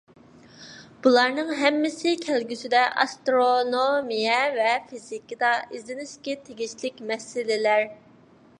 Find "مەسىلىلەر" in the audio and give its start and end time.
7.13-7.87